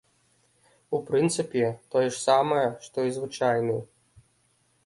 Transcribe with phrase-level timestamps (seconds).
[0.97, 1.61] У прынцыпе,
[1.97, 3.77] тое ж самае, што і звычайны!